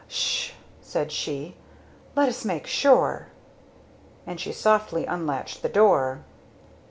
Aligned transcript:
"Sh!" 0.07 0.53
said 0.81 1.11
she. 1.11 1.55
"Let 2.15 2.27
us 2.27 2.43
make 2.43 2.65
sure!" 2.65 3.27
and 4.25 4.39
she 4.39 4.51
softly 4.51 5.05
unlatched 5.05 5.61
the 5.61 5.69
door. 5.69 6.23